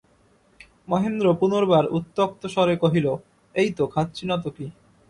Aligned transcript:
মহেন্দ্র 0.89 1.27
পুনর্বার 1.39 1.85
উত্ত্যক্তস্বরে 1.91 2.75
কহিল, 2.77 3.07
এই 3.55 3.69
তো, 3.77 3.83
খাচ্ছি 3.87 4.23
না 4.25 4.35
তো 4.37 4.49
কী। 4.49 4.65